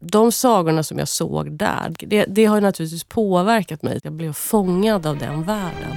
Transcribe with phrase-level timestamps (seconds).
[0.00, 4.00] de sagorna som jag såg där, det, det har naturligtvis påverkat mig.
[4.02, 5.96] Jag blev fångad av den världen.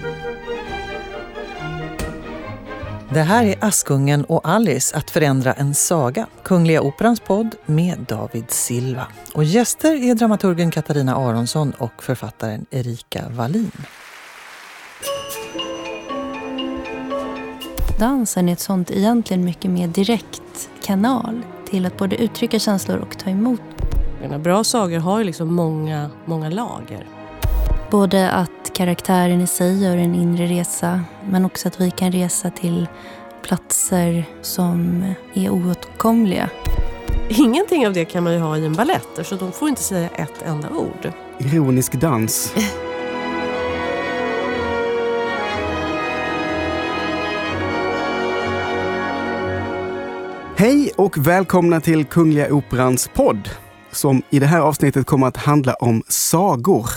[3.14, 6.28] Det här är Askungen och Alice att förändra en saga.
[6.44, 9.08] Kungliga Operans podd med David Silva.
[9.34, 13.72] Och gäster är dramaturgen Katarina Aronsson och författaren Erika Wallin.
[18.00, 23.18] Dansen är ett sånt egentligen mycket mer direkt kanal till att både uttrycka känslor och
[23.20, 23.83] ta emot.
[24.30, 27.08] Bra sagor har ju liksom många, många lager.
[27.92, 32.50] Både att karaktären i sig gör en inre resa men också att vi kan resa
[32.50, 32.88] till
[33.44, 36.50] platser som är oåtkomliga.
[37.30, 40.10] Ingenting av det kan man ju ha i en ballett så de får inte säga
[40.10, 41.12] ett enda ord.
[41.38, 42.54] Ironisk dans.
[50.56, 53.50] Hej och välkomna till Kungliga Operans podd
[53.94, 56.90] som i det här avsnittet kommer att handla om sagor.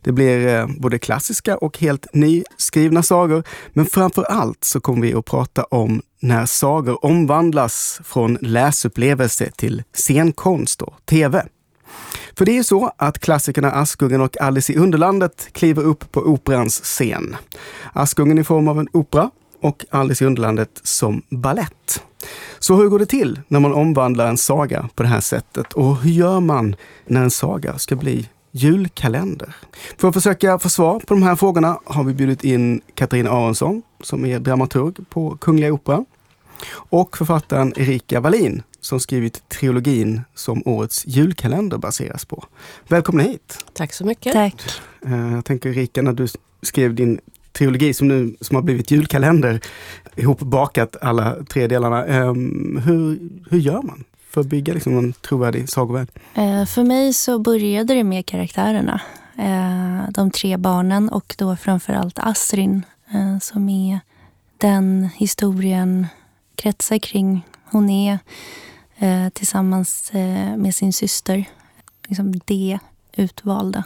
[0.00, 3.44] Det blir eh, både klassiska och helt nyskrivna sagor.
[3.72, 9.82] Men framför allt så kommer vi att prata om när sagor omvandlas från läsupplevelse till
[9.94, 11.46] scenkonst och tv.
[12.38, 16.80] För det är så att klassikerna Askungen och Alice i Underlandet kliver upp på operans
[16.80, 17.36] scen.
[17.92, 19.30] Askungen i form av en opera
[19.62, 22.02] och Alice i Underlandet som ballett.
[22.58, 25.72] Så hur går det till när man omvandlar en saga på det här sättet?
[25.72, 29.56] Och hur gör man när en saga ska bli julkalender?
[29.98, 33.82] För att försöka få svar på de här frågorna har vi bjudit in Katarina Aronsson
[34.00, 36.04] som är dramaturg på Kungliga Operan
[36.72, 42.44] och författaren Erika Wallin som skrivit trilogin som årets julkalender baseras på.
[42.88, 43.64] Välkomna hit!
[43.72, 44.32] Tack så mycket!
[44.32, 44.62] Tack!
[45.06, 46.28] Eh, jag tänker Erika, när du
[46.62, 47.20] skrev din
[47.52, 49.60] trilogi som nu som har blivit julkalender,
[50.16, 52.04] ihopbakat alla tre delarna.
[52.04, 53.18] Um, hur,
[53.50, 56.08] hur gör man för att bygga liksom en trovärdig sagovärld?
[56.38, 59.00] Uh, eh, för mig så började det med karaktärerna.
[59.38, 62.84] Uh, de tre barnen och då framförallt Asrin
[63.14, 64.00] uh, som är
[64.58, 66.06] den historien
[66.54, 67.46] kretsar kring.
[67.64, 68.18] Hon är
[69.32, 70.12] tillsammans
[70.56, 71.44] med sin syster,
[72.08, 72.78] liksom det
[73.16, 73.84] utvalda.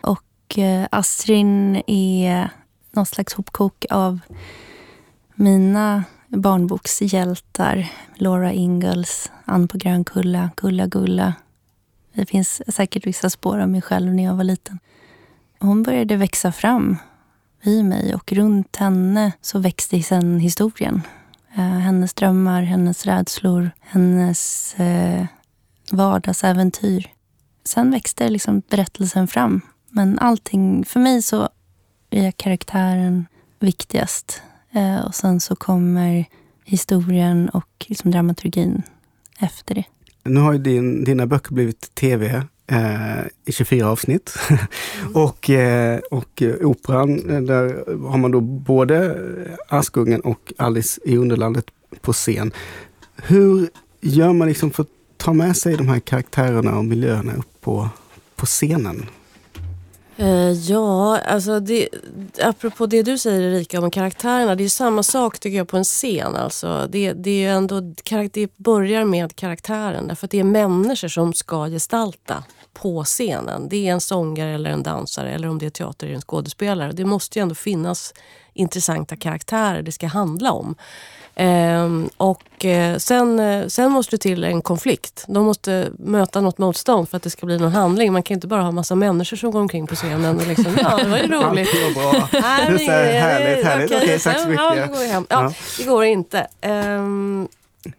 [0.00, 0.58] Och
[0.90, 2.50] Asrin är
[2.94, 4.20] någon slags hopkok av
[5.34, 7.88] mina barnbokshjältar.
[8.14, 11.34] Laura Ingalls, Ann på Grönkulla, Gulla Gulla.
[12.14, 14.78] Det finns säkert vissa spår av mig själv när jag var liten.
[15.58, 16.96] Hon började växa fram
[17.62, 21.02] i mig och runt henne så växte sen historien.
[21.56, 25.26] Eh, hennes drömmar, hennes rädslor, hennes eh,
[25.92, 27.10] vardagsäventyr.
[27.64, 29.60] Sen växte liksom berättelsen fram.
[29.90, 31.48] Men allting, för mig så
[32.14, 33.26] är karaktären
[33.60, 34.42] viktigast.
[34.72, 36.24] Eh, och sen så kommer
[36.64, 38.82] historien och liksom dramaturgin
[39.38, 39.84] efter det.
[40.24, 44.34] Nu har ju din, dina böcker blivit tv eh, i 24 avsnitt.
[44.50, 44.62] Mm.
[45.14, 49.18] och, eh, och operan, eh, där har man då både
[49.68, 51.66] Askungen och Alice i Underlandet
[52.00, 52.52] på scen.
[53.16, 53.68] Hur
[54.00, 57.88] gör man liksom för att ta med sig de här karaktärerna och miljöerna upp på,
[58.36, 59.06] på scenen?
[60.16, 61.88] Eh, ja, alltså det,
[62.42, 64.54] apropå det du säger Erika om karaktärerna.
[64.54, 66.36] Det är samma sak tycker jag på en scen.
[66.36, 67.80] Alltså, det, det, är ändå,
[68.32, 73.68] det börjar med karaktären därför att det är människor som ska gestalta på scenen.
[73.68, 76.92] Det är en sångare eller en dansare eller om det är teater eller en skådespelare.
[76.92, 78.14] Det måste ju ändå finnas
[78.52, 80.74] intressanta karaktärer det ska handla om.
[81.36, 85.24] Ehm, och eh, sen, eh, sen måste det till en konflikt.
[85.28, 88.12] De måste möta något motstånd för att det ska bli någon handling.
[88.12, 90.96] Man kan inte bara ha massa människor som går omkring på scenen och liksom, ja
[90.96, 91.68] det var ju roligt.
[91.86, 92.12] Allt bra.
[92.40, 93.86] Härligt, härligt, härligt.
[93.86, 94.64] Okej, okay, tack så mycket.
[94.76, 95.26] Ja, går hem.
[95.28, 96.46] ja, det går inte.
[96.62, 97.48] Um,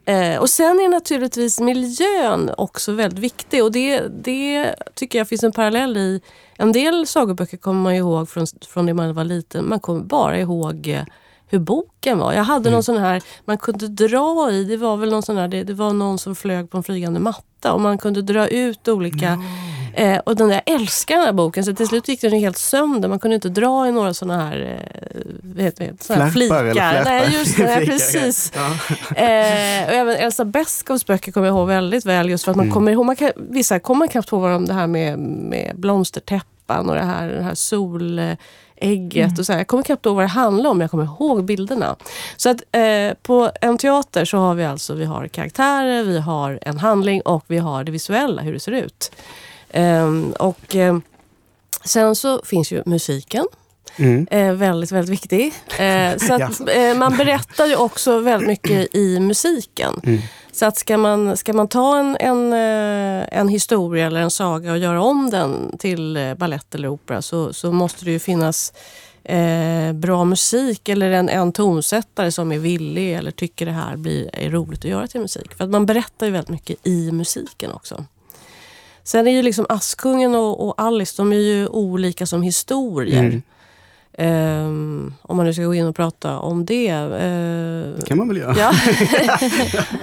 [0.06, 5.44] Eh, och sen är naturligtvis miljön också väldigt viktig och det, det tycker jag finns
[5.44, 6.22] en parallell i.
[6.57, 9.69] En del sagoböcker kommer man ihåg från, från det man var liten.
[9.69, 11.03] Man kommer bara ihåg eh,
[11.55, 12.33] hur boken var.
[12.33, 12.73] Jag hade mm.
[12.73, 15.73] någon sån här, man kunde dra i, det var väl någon sån här, det, det
[15.73, 19.45] var någon som flög på en flygande matta och man kunde dra ut olika mm.
[19.97, 22.57] Eh, och den där, jag älskar den här boken så till slut gick den helt
[22.57, 23.09] sönder.
[23.09, 26.66] Man kunde inte dra i några såna här, eh, vet, vet, såna här flikar.
[26.66, 28.51] Eller Nej, just det, precis.
[28.55, 28.66] Ja.
[29.16, 32.66] eh, och även Elsa Beskows böcker kommer jag ihåg väldigt väl just för att man
[32.66, 32.73] mm.
[32.73, 36.96] kommer ihåg, man kan, vissa kommer knappt ihåg vad det här med, med blomstertäppan och
[36.96, 38.19] det här, det här sol
[38.75, 39.25] ägget.
[39.25, 39.39] Mm.
[39.39, 39.59] Och så här.
[39.59, 41.95] Jag kommer knappt ihåg vad det handlar om, men jag kommer ihåg bilderna.
[42.37, 46.59] Så att eh, på en teater så har vi alltså vi har karaktärer, vi har
[46.61, 49.11] en handling och vi har det visuella, hur det ser ut.
[49.73, 51.01] Um, och um,
[51.83, 53.45] sen så finns ju musiken.
[53.97, 54.28] Mm.
[54.32, 55.53] Eh, väldigt, väldigt viktig.
[55.79, 60.02] Eh, så att, eh, man berättar ju också väldigt mycket i musiken.
[60.03, 60.22] Mm.
[60.52, 64.72] Så att ska man, ska man ta en, en, eh, en historia eller en saga
[64.72, 68.73] och göra om den till eh, ballett eller opera så, så måste det ju finnas
[69.23, 74.29] eh, bra musik eller en, en tonsättare som är villig eller tycker det här blir,
[74.34, 75.53] är roligt att göra till musik.
[75.53, 78.05] För att man berättar ju väldigt mycket i musiken också.
[79.03, 83.23] Sen är ju liksom Askungen och, och Alice, de är ju olika som historier.
[83.23, 83.41] Mm.
[84.17, 86.94] Um, om man nu ska gå in och prata om det.
[86.94, 88.56] Uh, det kan man väl göra.
[88.58, 88.72] Ja.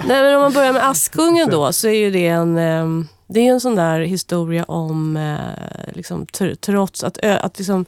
[0.05, 3.39] Nej, men om man börjar med Askungen då så är ju det en, um, det
[3.39, 6.25] är en sån där historia om uh, liksom,
[6.59, 7.85] trots att, att liksom,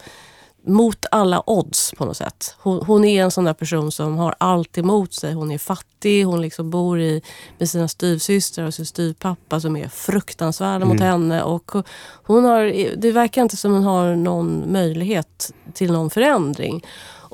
[0.65, 2.55] mot alla odds på något sätt.
[2.59, 5.33] Hon, hon, är en sån där person som har allt emot sig.
[5.33, 7.21] Hon är fattig, hon liksom bor i,
[7.57, 10.87] med sina styvsystrar och sin styvpappa som är fruktansvärda mm.
[10.87, 11.43] mot henne.
[11.43, 11.71] Och
[12.23, 16.85] hon har, det verkar inte som hon har någon möjlighet till någon förändring.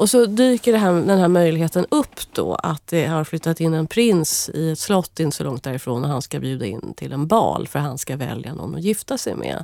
[0.02, 3.88] Och så dyker här, den här möjligheten upp då att det har flyttat in en
[3.88, 7.28] prins i ett slott inte så långt därifrån och han ska bjuda in till en
[7.28, 9.64] bal för han ska välja någon att gifta sig med.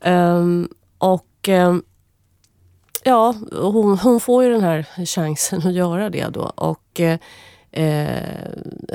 [0.00, 0.36] Mm.
[0.36, 0.68] Um,
[0.98, 1.82] och um,
[3.04, 6.52] ja, hon, hon får ju den här chansen att göra det då.
[6.54, 7.18] Och, eh,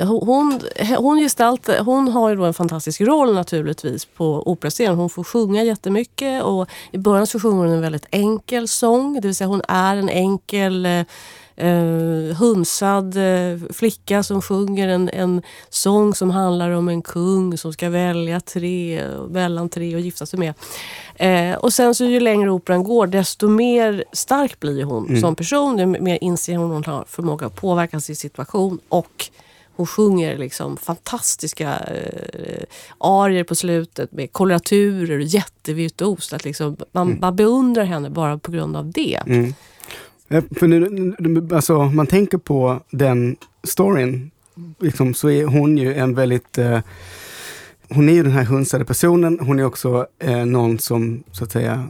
[0.00, 0.60] hon,
[0.98, 4.96] hon, gestalt, hon har ju då en fantastisk roll naturligtvis på operascenen.
[4.96, 9.20] Hon får sjunga jättemycket och i början så sjunger hon en väldigt enkel sång.
[9.20, 11.02] Det vill säga hon är en enkel eh,
[11.56, 17.72] eh, hunsad eh, flicka som sjunger en, en sång som handlar om en kung som
[17.72, 20.54] ska välja tre, mellan tre och gifta sig med.
[21.16, 25.20] Eh, och sen så ju längre operan går desto mer stark blir hon mm.
[25.20, 25.76] som person.
[25.76, 29.30] Desto mer inser hon att hon har förmåga att påverka sin situation och
[29.76, 32.64] hon sjunger liksom fantastiska eh,
[32.98, 36.44] arier på slutet med koloraturer och jättevirtuost.
[36.44, 37.20] liksom, man, mm.
[37.20, 39.20] man beundrar henne bara på grund av det.
[39.26, 39.54] Mm.
[40.28, 44.30] Eh, för nu, alltså, man tänker på den storyn,
[44.78, 46.80] liksom, så är hon ju en väldigt eh,
[47.88, 49.38] hon är ju den här hunsade personen.
[49.40, 51.88] Hon är också eh, någon som så att säga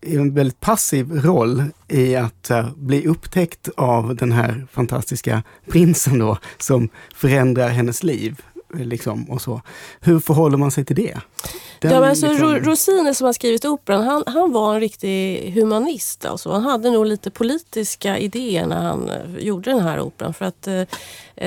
[0.00, 6.18] är en väldigt passiv roll i att uh, bli upptäckt av den här fantastiska prinsen
[6.18, 8.42] då, som förändrar hennes liv.
[8.74, 9.62] Liksom, och så.
[10.00, 11.18] Hur förhåller man sig till det?
[11.80, 12.54] Den, ja, alltså, liksom...
[12.56, 16.24] Rossini som har skrivit operan, han, han var en riktig humanist.
[16.24, 16.50] Alltså.
[16.50, 20.34] Han hade nog lite politiska idéer när han eh, gjorde den här operan.
[20.34, 20.82] För att, eh,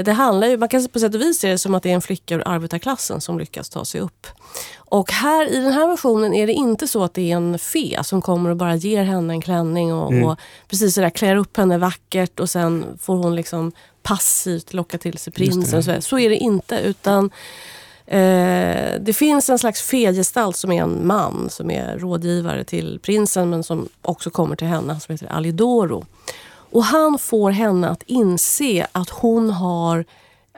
[0.03, 1.95] det handlar ju, man kan på sätt och vis se det som att det är
[1.95, 4.27] en flicka ur arbetarklassen som lyckas ta sig upp.
[4.75, 8.03] Och här i den här versionen är det inte så att det är en fe
[8.03, 10.23] som kommer och bara ger henne en klänning och, mm.
[10.23, 10.39] och
[10.69, 13.71] precis sådär klär upp henne vackert och sen får hon liksom
[14.03, 15.83] passivt locka till sig prinsen.
[15.83, 17.31] Så, så är det inte utan
[18.05, 23.49] Eh, det finns en slags fegestalt som är en man som är rådgivare till prinsen
[23.49, 26.05] men som också kommer till henne, som heter Alidoro.
[26.45, 30.05] Och han får henne att inse att hon har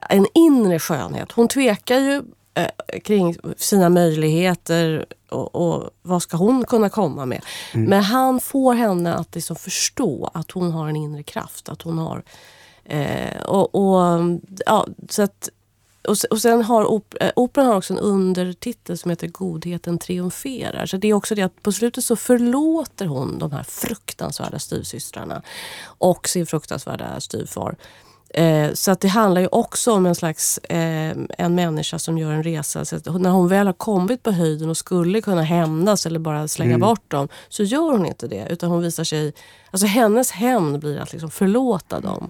[0.09, 1.31] en inre skönhet.
[1.31, 7.41] Hon tvekar ju eh, kring sina möjligheter och, och, vad ska hon kunna komma med.
[7.73, 7.89] Mm.
[7.89, 11.69] Men han får henne att liksom förstå att hon har en inre kraft.
[11.69, 12.23] Att hon har
[12.85, 14.21] eh, och, och,
[14.65, 15.49] ja, så att
[16.07, 20.85] och, och sen har op eh, operan har också en undertitel som heter Godheten triumferar.
[20.85, 25.41] Så det är också det att på slutet så förlåter hon de här fruktansvärda styvsystrarna
[25.85, 27.75] och sin fruktansvärda styvfar.
[28.37, 32.31] Eh, så att det handlar ju också om en slags eh, en människa som gör
[32.31, 32.85] en resa.
[32.85, 36.73] Så när hon väl har kommit på höjden och skulle kunna hämnas eller bara slänga
[36.73, 36.87] mm.
[36.87, 38.47] bort dem så gör hon inte det.
[38.49, 39.33] Utan hon visar sig,
[39.71, 42.29] alltså hennes hämnd blir att liksom förlåta dem.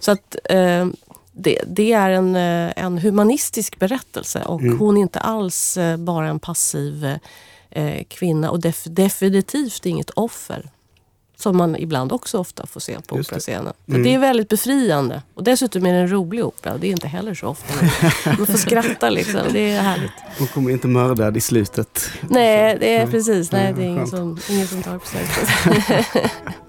[0.00, 0.86] Så att eh,
[1.32, 4.78] det, det, är en, eh, en humanistisk berättelse och mm.
[4.78, 7.18] hon är inte alls eh, bara en passiv
[7.70, 10.70] eh, kvinna och def, definitivt inget offer.
[11.36, 13.72] Som man ibland också ofta får se på operascenen.
[13.88, 14.02] Mm.
[14.02, 15.22] Det är väldigt befriande.
[15.34, 16.78] Och dessutom är det en rolig opera.
[16.78, 17.74] Det är inte heller så ofta.
[18.38, 19.40] Man får skratta liksom.
[19.52, 20.12] Det är härligt.
[20.38, 22.10] Hon kommer inte mördad i slutet.
[22.28, 23.52] Nej, det är precis.
[23.52, 25.26] Nej, det är ingen som, ingen som tar på sig.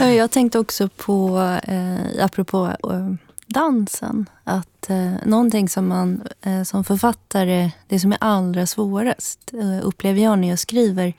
[0.00, 3.14] Jag tänkte också på, eh, apropå eh,
[3.46, 9.86] dansen, att eh, någonting som man eh, som författare, det som är allra svårast, eh,
[9.86, 11.12] upplever jag när jag skriver,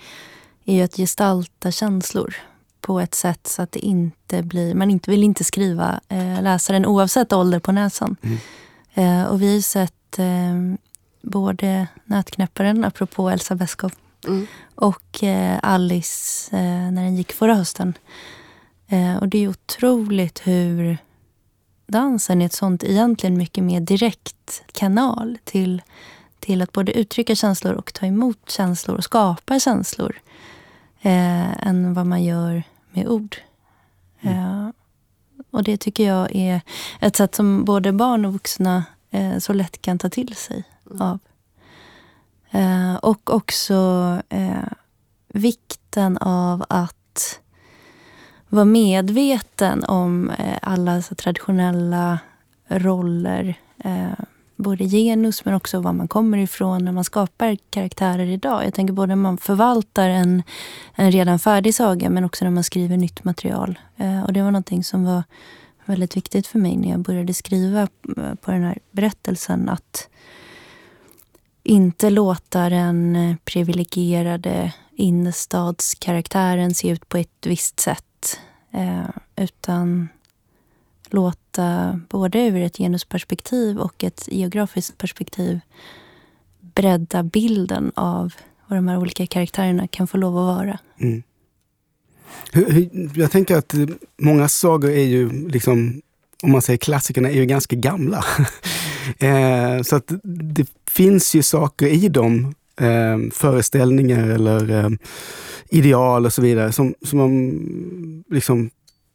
[0.65, 2.35] är ju att gestalta känslor
[2.81, 6.85] på ett sätt så att det inte blir, man inte vill inte skriva eh, läsaren
[6.85, 8.15] oavsett ålder på näsan.
[8.21, 8.37] Mm.
[8.93, 10.75] Eh, och vi har sett eh,
[11.21, 13.91] både Nötknäpparen, apropå Elsa Beskow,
[14.27, 14.47] mm.
[14.75, 17.93] och eh, Alice eh, när den gick förra hösten.
[18.89, 20.97] Eh, och det är otroligt hur
[21.87, 25.81] dansen är ett sånt egentligen mycket mer direkt kanal till,
[26.39, 30.19] till att både uttrycka känslor och ta emot känslor och skapa känslor
[31.01, 33.37] eh, än vad man gör med ord.
[34.21, 34.37] Mm.
[34.37, 34.71] Eh,
[35.51, 36.61] och det tycker jag är
[36.99, 41.01] ett sätt som både barn och vuxna eh, så lätt kan ta till sig mm.
[41.01, 41.19] av.
[42.51, 44.71] Eh, och också eh,
[45.27, 46.98] vikten av att
[48.49, 52.19] vara medveten om eh, alla så traditionella
[52.67, 53.55] roller.
[53.77, 54.25] Eh,
[54.55, 58.65] både genus men också var man kommer ifrån när man skapar karaktärer idag.
[58.65, 60.43] Jag tänker både när man förvaltar en,
[60.95, 63.79] en redan färdig saga men också när man skriver nytt material.
[63.97, 65.23] Eh, och det var någonting som var
[65.85, 67.87] väldigt viktigt för mig när jag började skriva
[68.41, 69.69] på den här berättelsen.
[69.69, 70.09] Att
[71.63, 78.03] inte låta den privilegierade innerstadskaraktären se ut på ett visst sätt
[78.71, 80.07] Eh, utan
[81.09, 85.59] låta både ur ett genusperspektiv och ett geografiskt perspektiv
[86.75, 88.33] bredda bilden av
[88.67, 90.79] vad de här olika karaktärerna kan få lov att vara.
[90.99, 91.23] Mm.
[93.15, 93.73] Jag tänker att
[94.17, 96.01] många sagor är ju, liksom,
[96.43, 98.25] om man säger klassikerna, är ju ganska gamla.
[99.19, 104.89] eh, så att det finns ju saker i dem, eh, föreställningar eller eh,
[105.69, 108.69] ideal och så vidare som, som man liksom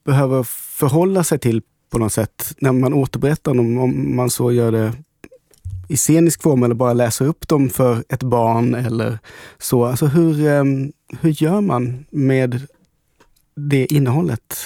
[0.05, 0.43] behöver
[0.79, 4.93] förhålla sig till på något sätt när man återberättar dem, om man så gör det
[5.89, 9.19] i scenisk form eller bara läser upp dem för ett barn eller
[9.59, 9.85] så.
[9.85, 12.67] Alltså hur, ehm, hur gör man med
[13.57, 14.57] det innehållet?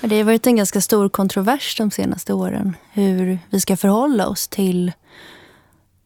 [0.00, 2.76] Det har varit en ganska stor kontrovers de senaste åren.
[2.92, 4.92] Hur vi ska förhålla oss till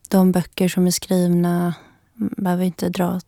[0.09, 1.75] de böcker som är skrivna,
[2.15, 3.21] behöver inte dra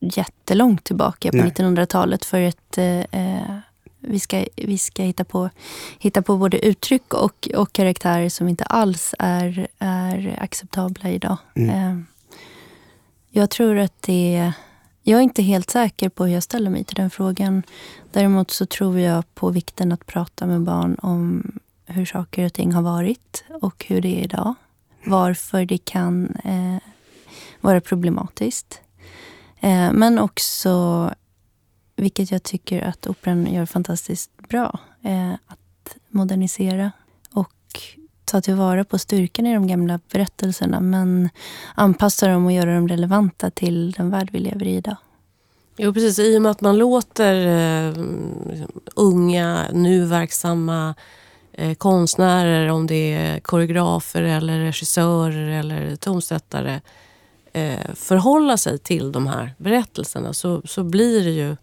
[0.00, 3.58] jättelångt tillbaka på 1900-talet för att eh,
[4.00, 5.50] vi, ska, vi ska hitta på,
[5.98, 11.36] hitta på både uttryck och, och karaktärer som inte alls är, är acceptabla idag.
[11.54, 11.70] Mm.
[11.70, 12.04] Eh,
[13.30, 14.52] jag tror att det...
[15.06, 17.62] Jag är inte helt säker på hur jag ställer mig till den frågan.
[18.12, 21.52] Däremot så tror jag på vikten att prata med barn om
[21.86, 24.54] hur saker och ting har varit och hur det är idag.
[25.06, 26.76] Varför det kan eh,
[27.60, 28.80] vara problematiskt.
[29.60, 31.10] Eh, men också,
[31.96, 36.92] vilket jag tycker att operan gör fantastiskt bra, eh, att modernisera
[37.32, 37.80] och
[38.24, 41.28] ta tillvara på styrkan i de gamla berättelserna men
[41.74, 44.96] anpassa dem och göra dem relevanta till den värld vi lever i idag.
[45.76, 48.04] Jo precis, i och med att man låter eh,
[48.96, 50.94] unga, nu verksamma
[51.54, 56.80] eh, konstnärer, om det är koreografer eller regissörer eller tonsättare
[57.52, 61.56] eh, förhålla sig till de här berättelserna så, så blir det ju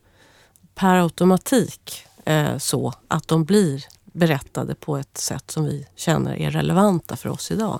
[0.76, 6.52] per automatik eh, så att de blir berättade på ett sätt som vi känner är
[6.52, 7.80] relevanta för oss idag.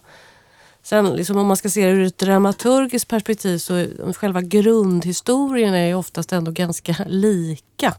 [0.84, 5.74] Sen liksom om man ska se det ur ett dramaturgiskt perspektiv så är själva grundhistorien
[5.74, 7.96] är oftast ändå ganska lika.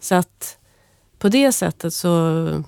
[0.00, 0.58] Så att
[1.18, 2.64] på det sättet så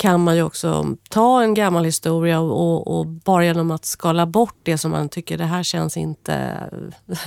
[0.00, 4.56] kan man ju också ta en gammal historia och, och, bara genom att skala bort
[4.62, 6.64] det som man tycker det här känns inte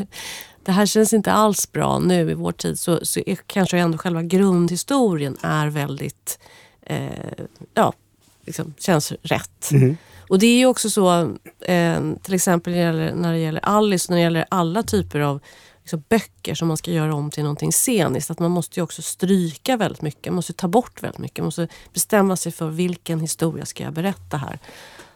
[0.63, 3.97] det här känns inte alls bra nu i vår tid så, så är kanske ändå
[3.97, 6.39] själva grundhistorien är väldigt
[6.81, 7.93] eh, ja,
[8.45, 9.71] liksom, känns rätt.
[9.71, 9.97] Mm.
[10.29, 11.21] Och det är ju också så
[11.61, 15.19] eh, till exempel när det, gäller, när det gäller Alice, när det gäller alla typer
[15.19, 15.39] av
[15.83, 18.31] liksom böcker som man ska göra om till någonting sceniskt.
[18.31, 21.37] Att man måste ju också stryka väldigt mycket, man måste ta bort väldigt mycket.
[21.37, 24.59] Man måste bestämma sig för vilken historia ska jag berätta här.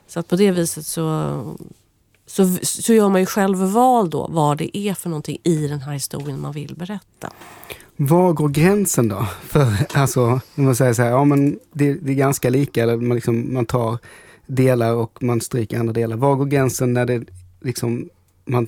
[0.07, 1.57] Så att på det viset så,
[2.25, 5.81] så, så gör man ju själv val då vad det är för någonting i den
[5.81, 7.31] här historien man vill berätta.
[7.95, 9.27] Var går gränsen då?
[9.41, 12.97] För alltså, när man säger så här, ja men det, det är ganska lika, eller
[12.97, 13.97] man, liksom, man tar
[14.47, 16.17] delar och man stryker andra delar.
[16.17, 17.23] Var går gränsen när det
[17.61, 18.09] liksom,
[18.45, 18.67] man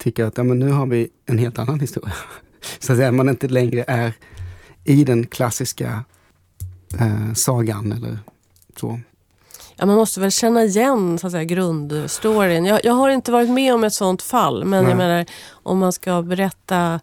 [0.00, 2.12] tycker att ja, men nu har vi en helt annan historia.
[2.78, 4.12] Så att säga, man inte längre är
[4.84, 6.04] i den klassiska
[7.00, 8.18] eh, sagan eller
[8.76, 9.00] så.
[9.76, 12.64] Ja, man måste väl känna igen så att säga, grundstoryn.
[12.64, 14.90] Jag, jag har inte varit med om ett sånt fall, men Nej.
[14.90, 17.00] jag menar om man ska berätta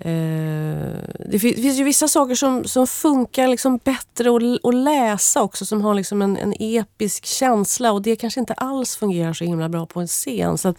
[0.00, 0.98] Eh,
[1.30, 5.82] det finns ju vissa saker som, som funkar liksom bättre att, att läsa också, som
[5.82, 9.86] har liksom en, en episk känsla och det kanske inte alls fungerar så himla bra
[9.86, 10.58] på en scen.
[10.58, 10.76] Så att,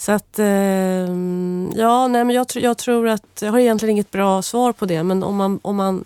[0.00, 0.46] så att, eh,
[1.76, 5.02] ja, nej, men jag, jag, tror att, jag har egentligen inget bra svar på det,
[5.02, 6.04] men om man, om man,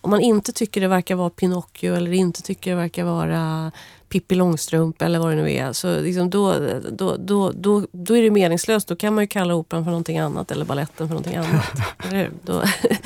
[0.00, 3.72] om man inte tycker det verkar vara Pinocchio eller inte tycker det verkar vara
[4.08, 5.72] Pippi Långstrump eller vad det nu är.
[5.72, 6.54] Så liksom då,
[6.90, 8.88] då, då, då, då är det meningslöst.
[8.88, 11.72] Då kan man ju kalla operan för någonting annat eller balletten för någonting annat.
[12.42, 12.62] då,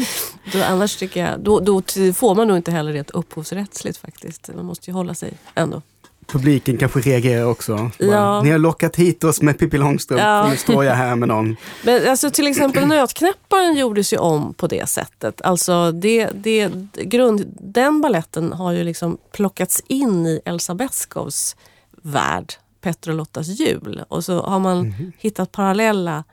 [0.52, 1.82] då, annars tycker jag, då, då
[2.14, 4.50] får man nog inte heller det upphovsrättsligt faktiskt.
[4.54, 5.82] Man måste ju hålla sig ändå
[6.26, 7.90] Publiken kanske reagerar också.
[7.98, 8.42] Ja.
[8.42, 10.48] Ni har lockat hit oss med Pippi Långstrump ja.
[10.48, 11.56] nu står jag här med någon.
[11.84, 15.42] Men alltså, till exempel Nötknäpparen gjordes ju om på det sättet.
[15.42, 21.56] Alltså, det, det, grund, den balletten har ju liksom plockats in i Elsa Beskows
[22.02, 24.04] värld, Petter och Lottas jul.
[24.08, 25.12] Och så har man mm.
[25.18, 26.24] hittat parallella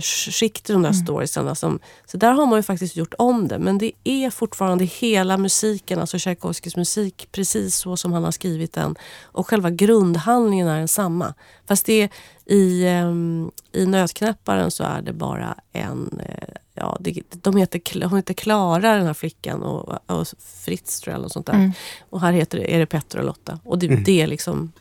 [0.00, 1.04] skikt i de där mm.
[1.04, 1.54] storiesarna.
[1.54, 3.58] Som, så där har man ju faktiskt gjort om det.
[3.58, 8.72] Men det är fortfarande hela musiken, alltså Tchaikovskys musik, precis så som han har skrivit
[8.72, 8.94] den.
[9.22, 11.34] Och själva grundhandlingen är densamma.
[11.68, 12.08] Fast det
[12.46, 16.20] i, um, i Nötknäpparen så är det bara en...
[16.20, 20.28] Uh, ja, det, de heter, hon heter Klara den här flickan och, och
[20.64, 21.24] Fritz tror jag.
[21.24, 21.54] Och, sånt där.
[21.54, 21.72] Mm.
[22.10, 23.58] och här heter det, är det Petter och Lotta.
[23.64, 24.04] Och det, mm.
[24.04, 24.72] det är liksom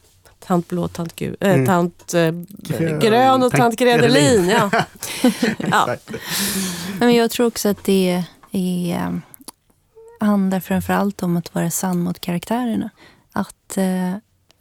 [0.48, 1.66] Tant blå, tant, gul, äh, mm.
[1.66, 2.32] tant äh,
[3.00, 4.50] grön och tant Gredelin.
[4.50, 4.72] Ja.
[5.58, 5.96] ja.
[7.00, 9.14] Men jag tror också att det är, eh,
[10.20, 12.90] handlar framför allt om att vara sann mot karaktärerna.
[13.32, 14.16] Att eh,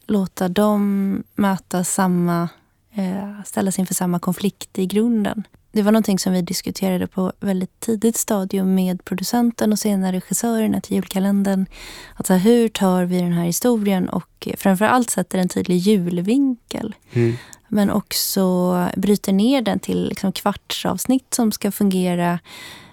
[0.06, 2.48] låta dem möta samma,
[2.94, 7.80] eh, ställas inför samma konflikt i grunden det var någonting som vi diskuterade på väldigt
[7.80, 11.66] tidigt stadium med producenten och senare regissörerna till julkalendern.
[12.14, 16.94] Att så här, hur tar vi den här historien och framförallt sätter en tydlig julvinkel.
[17.12, 17.36] Mm.
[17.68, 22.38] Men också bryter ner den till liksom kvartsavsnitt som ska fungera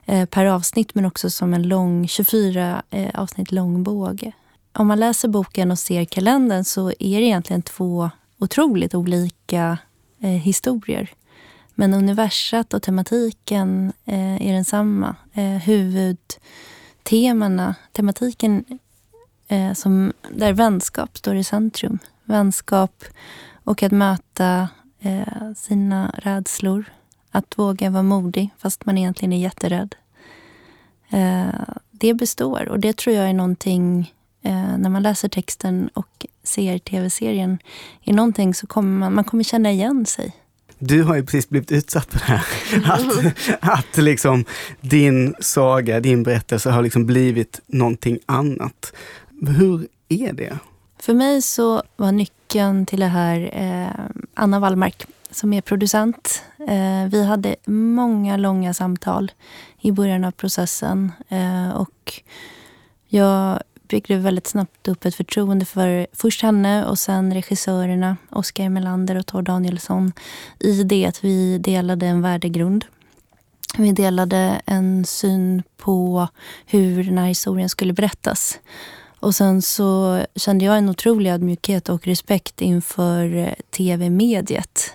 [0.06, 4.32] eh, per avsnitt men också som en lång 24 eh, avsnitt lång båge.
[4.74, 9.78] Om man läser boken och ser kalendern så är det egentligen två otroligt olika
[10.22, 11.10] eh, historier.
[11.80, 15.16] Men universat och tematiken eh, är densamma.
[15.34, 16.56] Eh, huvudtemana,
[17.92, 18.66] tematiken
[19.48, 22.00] eh, som, där vänskap står i centrum.
[22.24, 23.04] Vänskap
[23.64, 24.70] och att möta
[25.00, 26.86] eh, sina rädslor.
[27.32, 29.96] Att våga vara modig fast man egentligen är jätterädd.
[31.10, 36.26] Eh, det består och det tror jag är någonting eh, när man läser texten och
[36.44, 37.60] ser tv-serien,
[38.04, 40.34] är någonting så kommer man, man kommer känna igen sig
[40.80, 42.44] du har ju precis blivit utsatt för det här.
[42.86, 44.46] Att, att liksom
[44.82, 48.94] din saga, din berättelse har liksom blivit någonting annat.
[49.48, 50.58] Hur är det?
[51.00, 56.44] För mig så var nyckeln till det här eh, Anna Wallmark som är producent.
[56.60, 59.32] Eh, vi hade många långa samtal
[59.82, 61.12] i början av processen.
[61.30, 62.14] Eh, och
[63.08, 69.16] jag byggde väldigt snabbt upp ett förtroende för först henne och sen regissörerna Oskar Melander
[69.16, 70.14] och Tor Danielsson
[70.60, 72.86] i det att vi delade en värdegrund.
[73.78, 76.28] Vi delade en syn på
[76.66, 78.60] hur den här historien skulle berättas.
[79.20, 84.94] Och sen så kände jag en otrolig ödmjukhet och respekt inför tv-mediet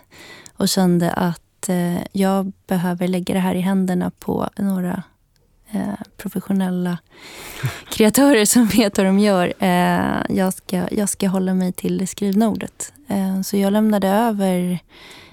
[0.57, 5.03] och kände att eh, jag behöver lägga det här i händerna på några
[6.17, 6.99] professionella
[7.89, 9.53] kreatörer som vet vad de gör.
[9.59, 12.93] Eh, jag, ska, jag ska hålla mig till det skrivna ordet.
[13.09, 14.79] Eh, så jag lämnade över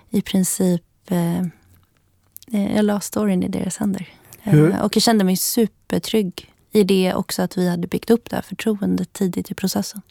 [0.10, 0.84] i princip...
[1.08, 1.40] Eh,
[2.52, 4.08] eh, jag la storyn i deras händer.
[4.44, 8.36] Eh, och jag kände mig supertrygg i det också att vi hade byggt upp det
[8.36, 10.02] här förtroendet tidigt i processen.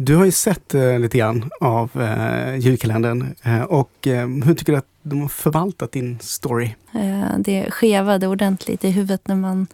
[0.00, 3.34] Du har ju sett eh, lite grann av eh, julkalendern.
[3.42, 6.74] Eh, och eh, hur tycker du att de har förvaltat din story?
[6.94, 9.66] Eh, det skevade ordentligt i huvudet när man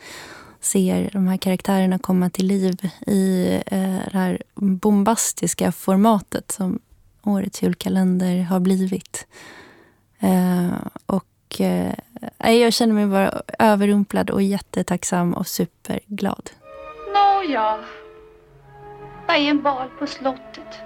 [0.60, 6.78] ser de här karaktärerna komma till liv i eh, det här bombastiska formatet som
[7.22, 9.26] årets julkalender har blivit.
[10.20, 10.72] Eh,
[11.06, 11.94] och eh,
[12.52, 16.50] jag känner mig bara överrumplad och jättetacksam och superglad.
[17.14, 17.78] Nåja,
[19.26, 20.80] vad är en bal på slottet?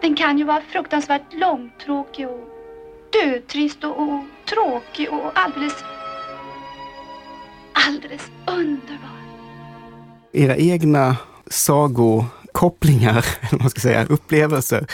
[0.00, 2.48] Den kan ju vara fruktansvärt långtråkig och
[3.12, 5.84] dötrist och, och tråkig och alldeles,
[7.72, 9.20] alldeles underbar.
[10.32, 14.86] Era egna sagokopplingar, eller vad man ska säga, upplevelser.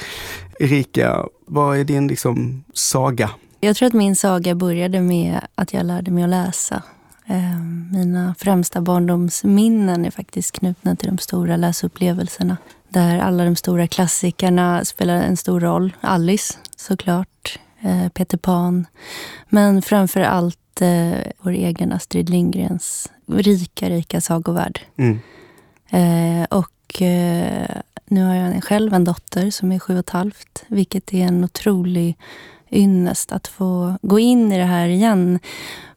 [0.61, 3.31] Erika, vad är din liksom saga?
[3.61, 6.83] Jag tror att min saga började med att jag lärde mig att läsa.
[7.29, 7.61] Eh,
[7.93, 12.57] mina främsta barndomsminnen är faktiskt knutna till de stora läsupplevelserna.
[12.89, 15.93] Där alla de stora klassikerna spelar en stor roll.
[16.01, 18.87] Alice såklart, eh, Peter Pan.
[19.49, 24.81] Men framför allt eh, vår egen Astrid Lindgrens rika, rika sagovärld.
[24.97, 25.19] Mm.
[26.51, 27.03] Och
[28.07, 31.45] nu har jag själv en dotter som är sju och ett halvt, vilket är en
[31.45, 32.17] otrolig
[32.71, 35.39] ynnest att få gå in i det här igen.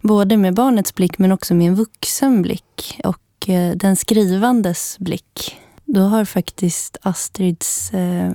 [0.02, 5.58] Både med barnets blick men också med en vuxen blick och eh, den skrivandes blick.
[5.86, 8.32] då har faktiskt Astrids eh,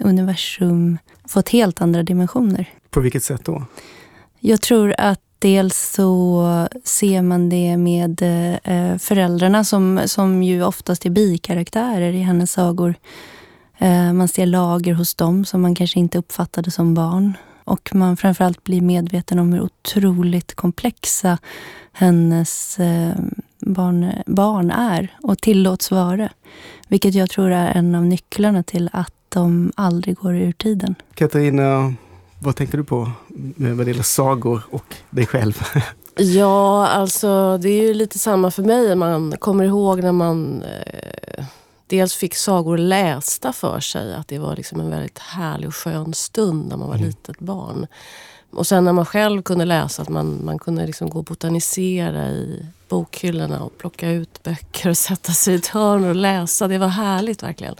[0.00, 0.98] universum
[1.28, 2.70] fått helt andra dimensioner.
[2.90, 3.64] På vilket sätt då?
[4.40, 11.06] Jag tror att dels så ser man det med eh, föräldrarna som, som ju oftast
[11.06, 12.94] är bikaraktärer i hennes sagor.
[13.78, 17.36] Eh, man ser lager hos dem som man kanske inte uppfattade som barn.
[17.64, 21.38] Och man framförallt blir medveten om hur otroligt komplexa
[21.92, 23.14] hennes eh,
[23.60, 26.28] barn, barn är och tillåts vara.
[26.88, 30.94] Vilket jag tror är en av nycklarna till att de aldrig går ur tiden.
[31.14, 31.94] Katarina,
[32.38, 33.10] vad tänker du på
[33.56, 35.62] vad det gäller sagor och dig själv?
[36.16, 38.96] Ja, alltså det är ju lite samma för mig.
[38.96, 41.44] Man kommer ihåg när man eh,
[41.92, 44.14] dels fick sagor lästa för sig.
[44.14, 47.06] Att det var liksom en väldigt härlig och skön stund när man var mm.
[47.06, 47.86] litet barn.
[48.50, 52.28] Och sen när man själv kunde läsa, att man, man kunde liksom gå och botanisera
[52.28, 56.68] i bokhyllorna och plocka ut böcker och sätta sig i ett hörn och läsa.
[56.68, 57.74] Det var härligt verkligen.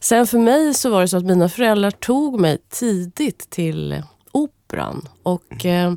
[0.00, 5.08] Sen för mig så var det så att mina föräldrar tog mig tidigt till operan.
[5.22, 5.94] Och, eh,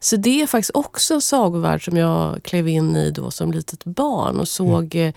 [0.00, 3.84] så det är faktiskt också en sagovärld som jag klev in i då som litet
[3.84, 5.12] barn och såg mm.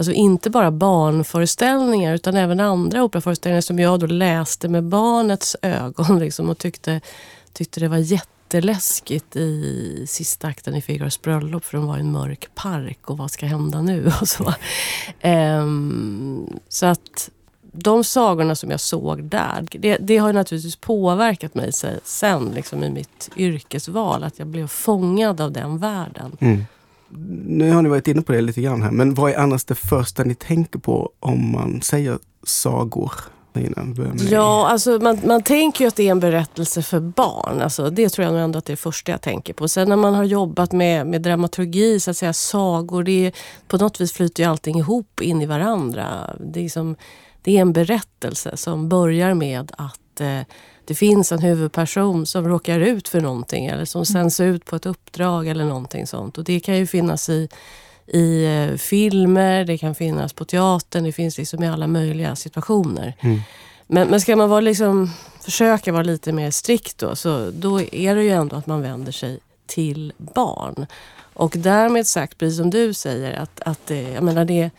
[0.00, 6.18] Alltså inte bara barnföreställningar utan även andra operaföreställningar som jag då läste med barnets ögon
[6.18, 7.00] liksom, och tyckte,
[7.52, 12.12] tyckte det var jätteläskigt i sista akten i Figaros bröllop för de var i en
[12.12, 14.54] mörk park och vad ska hända nu och så.
[15.22, 17.30] Um, så att
[17.72, 21.70] de sagorna som jag såg där, det, det har naturligtvis påverkat mig
[22.04, 24.24] sen liksom i mitt yrkesval.
[24.24, 26.36] Att jag blev fångad av den världen.
[26.40, 26.64] Mm.
[27.46, 29.74] Nu har ni varit inne på det lite grann här, men vad är annars det
[29.74, 33.12] första ni tänker på om man säger sagor?
[34.30, 37.62] Ja, alltså man, man tänker ju att det är en berättelse för barn.
[37.62, 39.68] Alltså, det tror jag nog ändå att det är det första jag tänker på.
[39.68, 43.32] Sen när man har jobbat med, med dramaturgi, så att säga sagor, det är,
[43.68, 46.36] på något vis flyter ju allting ihop in i varandra.
[46.40, 46.96] Det är som
[47.42, 50.40] det är en berättelse som börjar med att eh,
[50.90, 54.04] det finns en huvudperson som råkar ut för någonting eller som mm.
[54.04, 56.38] sänds ut på ett uppdrag eller någonting sånt.
[56.38, 57.48] Och det kan ju finnas i,
[58.06, 63.16] i eh, filmer, det kan finnas på teatern, det finns liksom i alla möjliga situationer.
[63.20, 63.40] Mm.
[63.86, 68.14] Men, men ska man vara liksom, försöka vara lite mer strikt då, så då är
[68.14, 70.86] det ju ändå att man vänder sig till barn.
[71.34, 74.70] Och därmed sagt, precis som du säger, att, att jag menar det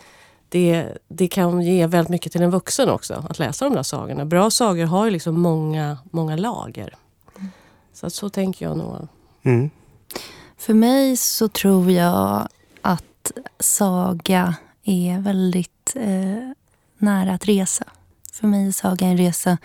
[0.52, 4.26] det, det kan ge väldigt mycket till en vuxen också att läsa de där sagorna.
[4.26, 6.96] Bra sagor har ju liksom många, många lager.
[7.94, 9.08] Så att så tänker jag nog.
[9.44, 9.70] Mm.
[10.58, 12.48] För mig så tror jag
[12.82, 16.52] att saga är väldigt eh,
[16.98, 17.86] nära att resa.
[18.34, 19.58] För mig är saga en resa.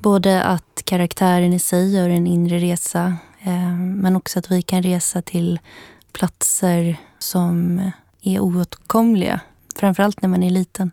[0.00, 4.82] Både att karaktären i sig gör en inre resa eh, men också att vi kan
[4.82, 5.60] resa till
[6.12, 7.80] platser som
[8.22, 9.40] är oåtkomliga
[9.76, 10.90] framförallt när man är liten,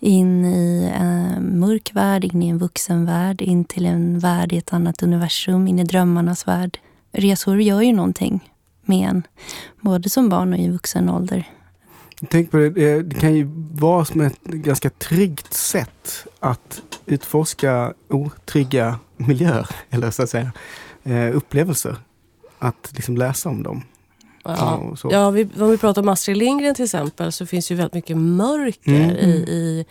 [0.00, 4.72] in i en mörk värld, in i en vuxenvärld, in till en värld i ett
[4.72, 6.78] annat universum, in i drömmarnas värld.
[7.12, 8.50] Resor gör ju någonting
[8.84, 9.22] med en,
[9.80, 11.48] både som barn och i vuxen ålder.
[12.28, 18.98] Tänk på det, det kan ju vara som ett ganska tryggt sätt att utforska otrygga
[19.16, 20.52] miljöer, eller så att säga,
[21.02, 21.96] eh, upplevelser.
[22.58, 23.82] Att liksom läsa om dem.
[24.44, 27.94] Ja, ja vi, om vi pratar om Astrid Lindgren till exempel så finns ju väldigt
[27.94, 29.16] mycket mörker mm.
[29.16, 29.84] i, i,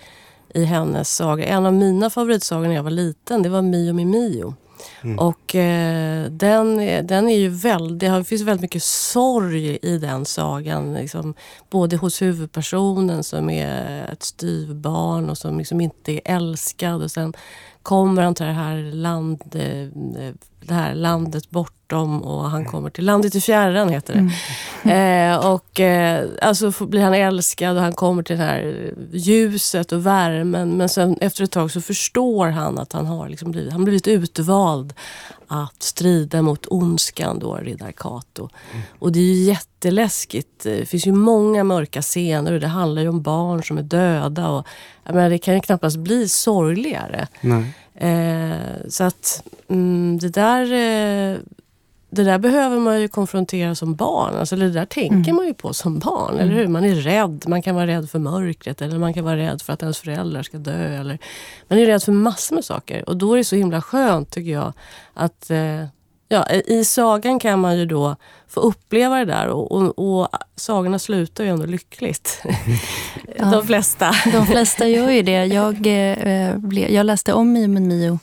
[0.54, 1.46] i hennes saga.
[1.46, 4.56] En av mina favoritsagor när jag var liten det var Mio Mio Mio.
[5.04, 5.20] Mm.
[5.20, 10.94] Och eh, den, den är ju väldigt, det finns väldigt mycket sorg i den sagan.
[10.94, 11.34] Liksom,
[11.70, 17.04] både hos huvudpersonen som är ett styvbarn och som liksom inte är älskad.
[17.04, 17.34] Och sen
[17.84, 19.88] kommer han till det här, land, eh,
[20.62, 24.30] det här landet bortom och han kommer till landet i fjärran heter det.
[24.90, 25.34] Mm.
[25.34, 30.06] Eh, och eh, alltså blir han älskad och han kommer till det här ljuset och
[30.06, 30.70] värmen.
[30.70, 34.08] Men sen efter ett tag så förstår han att han har liksom blivit, han blivit
[34.08, 34.94] utvald
[35.52, 38.50] att strida mot ondskan då, riddar Kato.
[38.72, 38.84] Mm.
[39.00, 40.64] Och det är ju jätteläskigt.
[40.64, 44.50] Det finns ju många mörka scener och det handlar ju om barn som är döda.
[44.50, 44.68] Och,
[45.06, 47.28] menar, det kan ju knappast bli sorgligare.
[47.96, 51.38] Eh, så att mm, det där eh,
[52.14, 54.36] det där behöver man ju konfrontera som barn.
[54.36, 55.36] Alltså det där tänker mm.
[55.36, 56.40] man ju på som barn.
[56.40, 56.68] Eller hur?
[56.68, 57.44] Man är rädd.
[57.48, 60.44] Man kan vara rädd för mörkret eller man kan vara rädd för att ens föräldrar
[60.44, 61.00] ska dö.
[61.00, 61.18] Eller,
[61.68, 63.10] man är rädd för massor med saker.
[63.10, 64.74] Och då är det så himla skönt tycker jag
[65.14, 65.86] att eh,
[66.28, 68.16] ja, i sagan kan man ju då
[68.48, 72.44] få uppleva det där och, och, och sagorna slutar ju ändå lyckligt.
[73.52, 74.12] De flesta.
[74.32, 75.46] De flesta gör ju det.
[75.46, 78.20] Jag, eh, ble, jag läste om Mio med Mio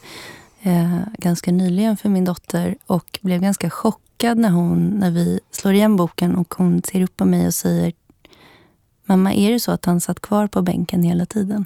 [0.61, 5.73] eh, ganska nyligen för min dotter och blev ganska chockad när, hon, när vi slår
[5.73, 7.93] igen boken och hon ser upp på mig och säger
[9.05, 11.65] mamma, är det så att han satt kvar på bänken hela tiden?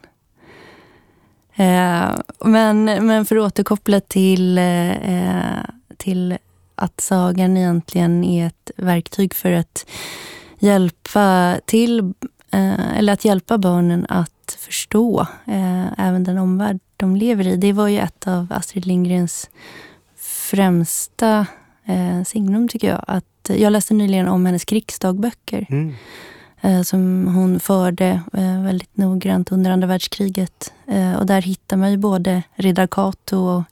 [1.56, 5.66] Eh, men, men för att återkoppla till, eh, eh
[5.98, 6.38] till
[6.76, 9.86] att sagan egentligen är ett verktyg för att
[10.60, 12.00] hjälpa till
[12.52, 17.56] eh, eller att hjälpa barnen att förstå eh, även den omvärld de lever i.
[17.56, 19.50] Det var ju ett av Astrid Lindgrens
[20.18, 21.48] främsta
[21.86, 23.04] eh, signum tycker jag.
[23.08, 25.66] Att, jag läste nyligen om hennes krigsdagböcker.
[25.70, 25.94] Mm.
[26.63, 30.74] Eh, som hon förde eh, väldigt noggrant under andra världskriget.
[30.88, 33.63] Eh, och där hittar man ju både Riddar Kato och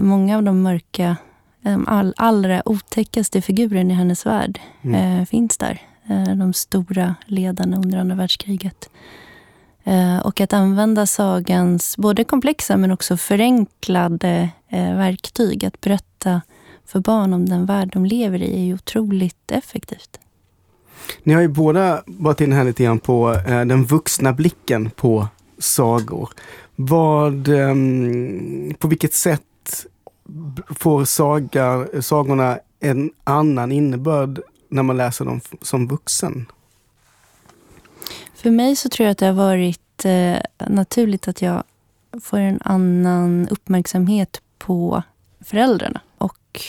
[0.00, 1.16] många av de mörka,
[1.86, 5.26] all, allra otäckaste figuren i hennes värld mm.
[5.26, 5.82] finns där.
[6.36, 8.90] De stora ledarna under andra världskriget.
[9.84, 16.40] Eh, och att använda sagans både komplexa men också förenklade eh, verktyg att berätta
[16.86, 20.20] för barn om den värld de lever i är ju otroligt effektivt.
[21.22, 25.28] Ni har ju båda varit inne här lite grann på eh, den vuxna blicken på
[25.58, 26.28] sagor.
[26.76, 29.42] Vad, ehm, på vilket sätt
[30.68, 36.46] får saga, sagorna en annan innebörd när man läser dem som vuxen?
[38.44, 40.36] För mig så tror jag att det har varit eh,
[40.68, 41.64] naturligt att jag
[42.20, 45.02] får en annan uppmärksamhet på
[45.40, 46.00] föräldrarna.
[46.18, 46.60] Och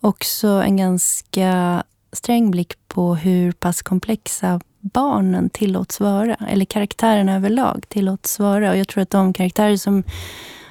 [0.00, 6.34] också en ganska sträng blick på hur pass komplexa barnen tillåts vara.
[6.34, 8.70] Eller karaktärerna överlag tillåts vara.
[8.70, 10.02] Och jag tror att de karaktärer som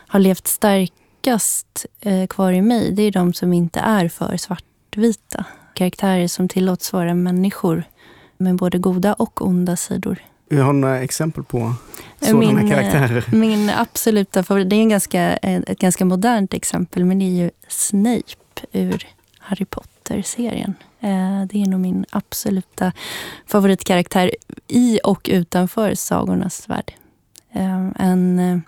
[0.08, 5.46] har levt starkast eh, kvar i mig, det är de som inte är för svartvita.
[5.74, 7.84] Karaktärer som tillåts vara människor
[8.38, 10.31] med både goda och onda sidor.
[10.52, 11.74] Har några exempel på
[12.22, 13.26] sådana min, eh, karaktärer.
[13.32, 17.52] Min absoluta favorit, det är en ganska, ett ganska modernt exempel, men det är ju
[17.68, 19.08] Snape ur
[19.40, 20.76] Harry Potter-serien.
[21.00, 22.92] Eh, det är nog min absoluta
[23.46, 24.32] favoritkaraktär
[24.68, 26.94] i och utanför sagornas värld.
[27.54, 28.60] Eh, en, eh,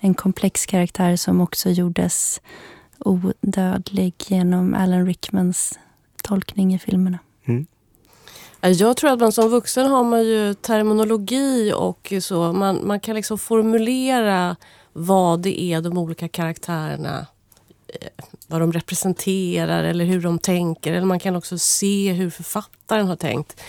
[0.00, 2.40] en komplex karaktär som också gjordes
[2.98, 5.78] odödlig genom Alan Rickmans
[6.22, 7.18] tolkning i filmerna.
[7.44, 7.66] Mm.
[8.60, 12.52] Jag tror att man som vuxen har man ju terminologi och så.
[12.52, 14.56] Man, man kan liksom formulera
[14.92, 17.26] vad det är de olika karaktärerna
[18.46, 20.92] vad de representerar eller hur de tänker.
[20.92, 23.60] Eller man kan också se hur författaren har tänkt.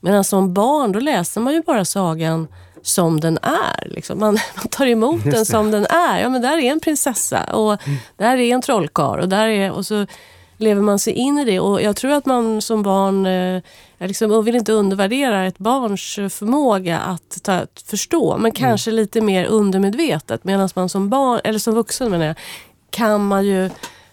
[0.00, 2.48] Medan som barn då läser man ju bara sagan
[2.82, 3.88] som den är.
[3.88, 4.18] Liksom.
[4.18, 6.18] Man, man tar emot den som den är.
[6.20, 7.98] Ja, men där är en prinsessa och mm.
[8.16, 9.20] där är en trollkarl.
[9.20, 10.06] Och, där är, och så
[10.58, 11.60] lever man sig in i det.
[11.60, 13.62] Och Jag tror att man som barn, eh,
[13.98, 18.52] jag liksom vill inte undervärdera ett barns förmåga att, ta, att förstå, men mm.
[18.52, 18.96] kanske mm.
[18.96, 20.44] lite mer undermedvetet.
[20.44, 22.36] Medan man som barn, eller som vuxen menar jag,
[22.90, 23.64] kan man ju,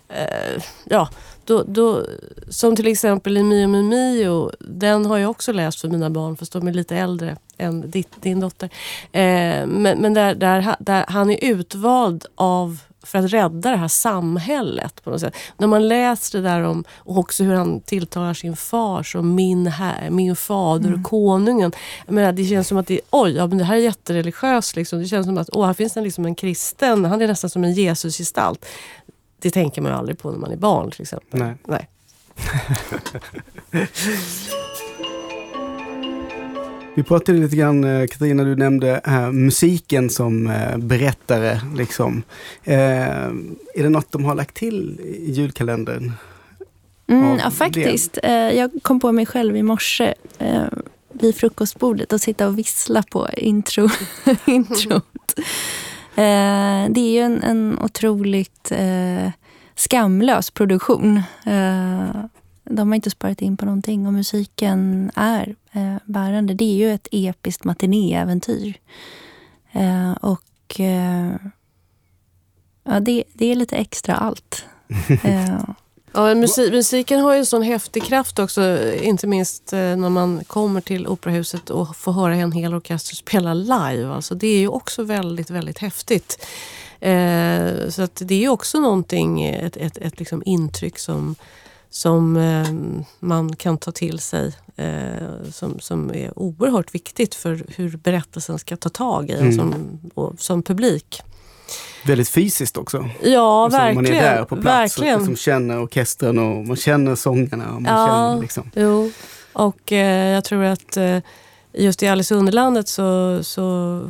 [0.09, 1.09] eh, ja,
[1.45, 2.01] då, då,
[2.49, 6.37] som till exempel i Mio Mio Mio, den har jag också läst för mina barn
[6.37, 8.69] fast de är lite äldre än ditt, din dotter.
[9.11, 13.87] Eh, men men där, där, där han är utvald av för att rädda det här
[13.87, 15.35] samhället på något sätt.
[15.57, 19.67] När man läser det där om, och också hur han tilltalar sin far som min,
[19.67, 20.99] här, min fader mm.
[20.99, 21.71] och konungen.
[22.07, 24.75] Menar, det känns som att det, oj, ja, men det här är jättereligiöst.
[24.75, 24.99] Liksom.
[24.99, 27.63] Det känns som att åh, här finns det liksom en kristen, han är nästan som
[27.63, 28.65] en Jesusgestalt.
[29.39, 31.39] Det tänker man ju aldrig på när man är barn till exempel.
[31.39, 31.55] Nej.
[31.65, 31.89] Nej.
[36.95, 41.61] Vi pratade lite grann, eh, Katarina, du nämnde äh, musiken som äh, berättare.
[41.77, 42.23] Liksom.
[42.63, 42.77] Äh,
[43.73, 46.13] är det något de har lagt till i julkalendern?
[47.07, 48.17] Mm, ja, faktiskt.
[48.23, 50.13] jag kom på mig själv i morse
[51.13, 53.89] vid frukostbordet och sitta och vissla på intro,
[54.45, 55.33] introt.
[56.89, 58.71] det är ju en, en otroligt
[59.75, 61.21] skamlös produktion
[62.65, 66.53] de har inte sparat in på någonting och musiken är eh, bärande.
[66.53, 68.79] Det är ju ett episkt matinéäventyr.
[69.71, 71.35] Eh, och eh,
[72.83, 74.65] ja, det, det är lite extra allt.
[75.23, 75.59] Eh,
[76.13, 80.81] ja, musik, musiken har ju sån häftig kraft också, inte minst eh, när man kommer
[80.81, 84.07] till operahuset och får höra en hel orkester spela live.
[84.07, 86.45] Alltså, det är ju också väldigt, väldigt häftigt.
[86.99, 91.35] Eh, så att det är ju också någonting, ett, ett, ett liksom intryck som
[91.89, 97.97] som eh, man kan ta till sig eh, som, som är oerhört viktigt för hur
[97.97, 99.55] berättelsen ska ta tag i mm.
[99.55, 101.21] som, och, som publik.
[102.05, 103.09] Väldigt fysiskt också.
[103.23, 104.03] Ja, alltså, verkligen.
[104.03, 105.15] Man är där på plats verkligen.
[105.15, 107.75] och liksom känner orkestern och man känner sångarna.
[107.75, 108.71] Och man ja, känner liksom.
[108.75, 109.11] jo.
[109.53, 111.17] Och eh, jag tror att eh,
[111.73, 114.01] just i Alice i Underlandet så, så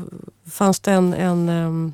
[0.51, 1.93] fanns det en, en um,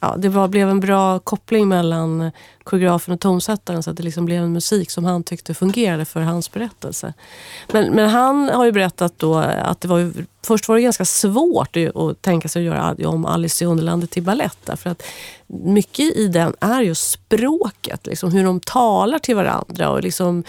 [0.00, 2.30] ja, det var, blev en bra koppling mellan
[2.64, 6.20] koreografen och tonsättaren så att det liksom blev en musik som han tyckte fungerade för
[6.20, 7.14] hans berättelse.
[7.72, 11.04] Men, men han har ju berättat då att det var ju, först var det ganska
[11.04, 14.58] svårt att tänka sig att göra om Alice i Underlandet till balett.
[14.64, 15.02] Därför att
[15.46, 20.44] mycket i den är ju språket, liksom, hur de talar till varandra och liksom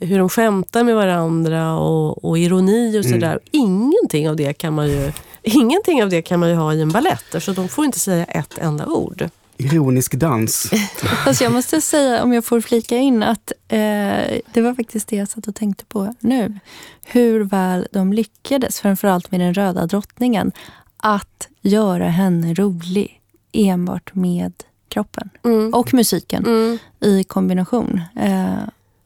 [0.00, 3.30] hur de skämtar med varandra och, och ironi och sådär.
[3.30, 3.40] Mm.
[3.50, 5.12] Ingenting av det kan man ju
[5.46, 8.24] Ingenting av det kan man ju ha i en balett, så de får inte säga
[8.24, 9.28] ett enda ord.
[9.56, 10.70] Ironisk dans.
[11.24, 13.78] Fast jag måste säga, om jag får flika in, att eh,
[14.52, 16.58] det var faktiskt det jag satt och tänkte på nu.
[17.04, 20.52] Hur väl de lyckades, framförallt med den röda drottningen,
[20.96, 23.20] att göra henne rolig
[23.52, 24.52] enbart med
[24.88, 25.74] kroppen mm.
[25.74, 26.78] och musiken mm.
[27.00, 28.00] i kombination.
[28.16, 28.58] Eh,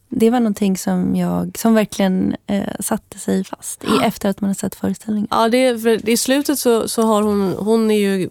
[0.08, 4.48] det var någonting som, jag, som verkligen eh, satte sig fast i, efter att man
[4.48, 5.28] har sett föreställningen.
[5.30, 8.28] Ja, det, för I slutet så, så har hon, hon är ju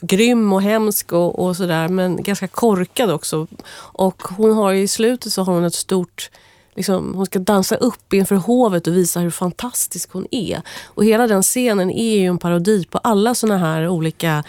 [0.00, 3.46] grym och hemsk och, och sådär men ganska korkad också.
[3.78, 6.30] Och hon har i slutet så har hon ett stort
[6.76, 10.62] Liksom, hon ska dansa upp inför hovet och visa hur fantastisk hon är.
[10.84, 14.44] Och hela den scenen är ju en parodi på alla såna här olika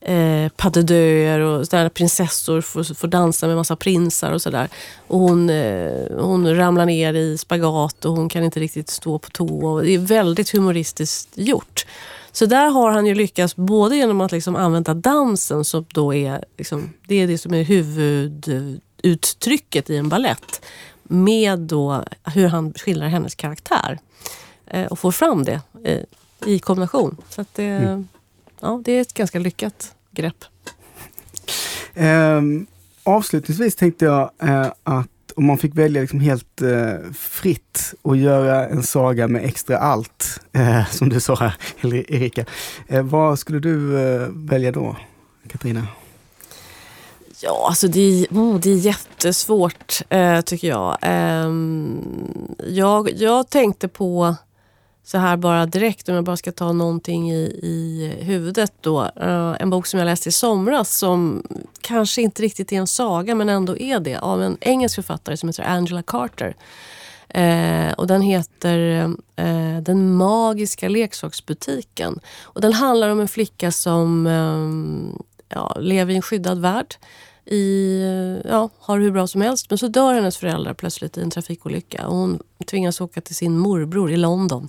[0.00, 4.68] eh, pas de och sådär, prinsessor får, får dansa med massa prinsar och sådär.
[5.06, 9.30] Och hon, eh, hon ramlar ner i spagat och hon kan inte riktigt stå på
[9.30, 9.80] tå.
[9.80, 11.86] det är väldigt humoristiskt gjort.
[12.32, 16.44] Så där har han ju lyckats både genom att liksom använda dansen som då är,
[16.56, 20.64] liksom, det är det som är huvuduttrycket i en ballett
[21.02, 23.98] med då hur han skildrar hennes karaktär
[24.66, 26.02] eh, och får fram det eh,
[26.44, 27.16] i kombination.
[27.28, 28.08] Så att det, mm
[28.60, 30.44] ja, det är ett ganska lyckat grepp.
[31.94, 32.40] Eh,
[33.02, 38.68] avslutningsvis tänkte jag eh, att om man fick välja liksom helt eh, fritt och göra
[38.68, 41.34] en saga med extra allt, eh, som du sa
[41.80, 42.44] här, Erika.
[42.88, 44.96] Eh, vad skulle du eh, välja då,
[45.48, 45.86] Katarina?
[47.40, 50.02] Ja, alltså det är, oh, det är jättesvårt
[50.44, 50.98] tycker jag.
[51.02, 52.00] Ehm,
[52.66, 53.10] jag.
[53.10, 54.36] Jag tänkte på
[55.06, 59.02] så här bara direkt, om jag bara ska ta någonting i, i huvudet då.
[59.02, 61.42] Uh, en bok som jag läste i somras som
[61.80, 64.18] kanske inte riktigt är en saga men ändå är det.
[64.18, 66.56] Av en engelsk författare som heter Angela Carter.
[67.38, 69.04] Uh, och den heter
[69.40, 72.20] uh, Den magiska leksaksbutiken.
[72.42, 74.26] Och den handlar om en flicka som
[75.48, 76.94] ja, lever i en skyddad värld
[77.46, 78.00] i,
[78.44, 79.70] ja, har det hur bra som helst.
[79.70, 83.58] Men så dör hennes föräldrar plötsligt i en trafikolycka och hon tvingas åka till sin
[83.58, 84.68] morbror i London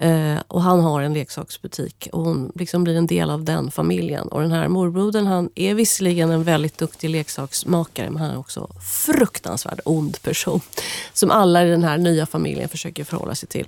[0.00, 4.28] Eh, och han har en leksaksbutik och hon liksom blir en del av den familjen.
[4.28, 8.68] Och den här morbrodern han är visserligen en väldigt duktig leksaksmakare men han är också
[9.06, 10.60] fruktansvärt ond person.
[11.12, 13.66] Som alla i den här nya familjen försöker förhålla sig till.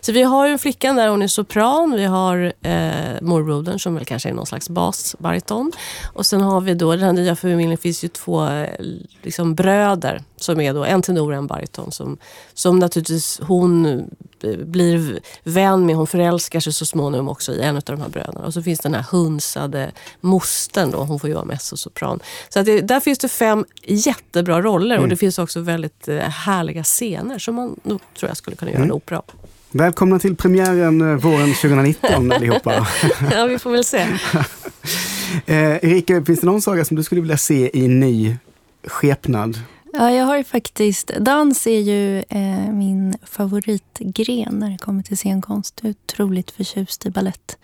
[0.00, 1.92] Så vi har ju flickan där, hon är sopran.
[1.92, 5.72] Vi har eh, morbrodern som väl kanske är någon slags basbariton.
[6.12, 8.68] Och sen har vi då, den här nya familjen finns ju två eh,
[9.22, 11.92] liksom bröder som är då en tenor och en bariton.
[11.92, 12.18] Som,
[12.54, 13.86] som naturligtvis hon
[14.42, 15.96] eh, blir vän med.
[15.96, 18.46] Hon förälskar sig så småningom också i en av de här bröderna.
[18.46, 20.98] Och så finns den här hunsade mostern då.
[20.98, 22.20] Hon får ju vara mezzosopran.
[22.48, 25.02] Så att det, där finns det fem jättebra roller mm.
[25.02, 28.70] och det finns också väldigt eh, härliga scener som man nog tror jag skulle kunna
[28.70, 28.90] göra mm.
[28.90, 29.22] en opera
[29.76, 32.86] Välkomna till premiären eh, våren 2019 allihopa.
[33.32, 33.98] ja, vi får väl se.
[35.46, 38.36] eh, Erika, finns det någon saga som du skulle vilja se i ny
[38.86, 39.58] skepnad?
[39.96, 41.10] Ja, jag har ju faktiskt...
[41.20, 45.80] Dans är ju eh, min favoritgren när det kommer till scenkonst.
[45.82, 47.58] Jag är otroligt förtjust i ballett.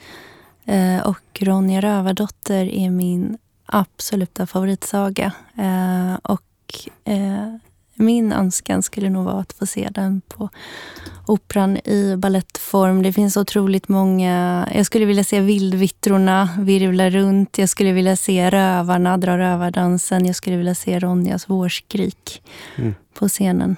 [0.64, 5.32] Eh, och Ronja Rövardotter är min absoluta favoritsaga.
[5.58, 7.54] Eh, och eh,
[8.00, 10.48] min önskan skulle nog vara att få se den på
[11.26, 13.02] Operan i ballettform.
[13.02, 14.68] Det finns otroligt många...
[14.74, 17.58] Jag skulle vilja se Vildvittrorna virvla runt.
[17.58, 20.26] Jag skulle vilja se Rövarna dra rövardansen.
[20.26, 22.42] Jag skulle vilja se Ronjas vårskrik
[22.76, 22.94] mm.
[23.14, 23.76] på scenen.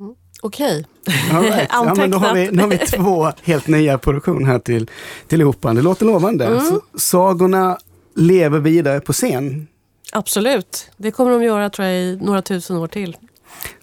[0.00, 0.14] Mm.
[0.42, 0.84] Okej.
[1.06, 1.50] Okay.
[1.50, 1.68] Right.
[1.72, 4.90] ja, men då har vi, nu har vi två helt nya produktioner här till,
[5.28, 5.76] till Operan.
[5.76, 6.46] Det låter lovande.
[6.46, 6.80] Mm.
[6.94, 7.78] sagorna
[8.14, 9.66] lever vidare på scen.
[10.12, 10.90] Absolut.
[10.96, 13.16] Det kommer de göra tror jag i några tusen år till.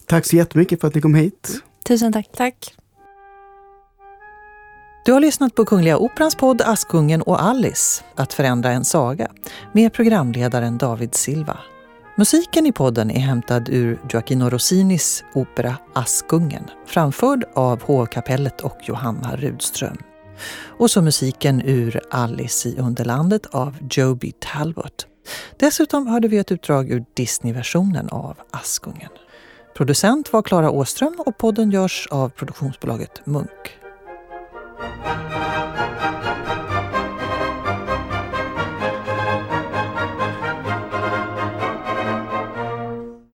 [0.08, 1.62] Tack så jättemycket för att ni kom hit.
[1.88, 2.30] Tusen tack.
[2.36, 2.76] Tack.
[5.06, 9.28] Du har lyssnat på Kungliga Operans podd Askungen och Alice, Att förändra en saga,
[9.72, 11.58] med programledaren David Silva.
[12.18, 19.36] Musiken i podden är hämtad ur Gioacchino Rossinis opera Askungen, framförd av Hovkapellet och Johanna
[19.36, 19.98] Rudström.
[20.66, 25.08] Och så musiken ur Alice i Underlandet av Joby Talbot.
[25.60, 29.10] Dessutom hörde vi ett utdrag ur Disney-versionen av Askungen.
[29.74, 33.80] Producent var Klara Åström och podden görs av produktionsbolaget Munk.